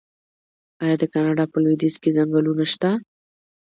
آیا 0.83 0.95
د 1.01 1.03
کاناډا 1.13 1.45
په 1.51 1.57
لویدیځ 1.63 1.95
کې 2.01 2.15
ځنګلونه 2.17 2.53
نشته؟ 2.59 2.89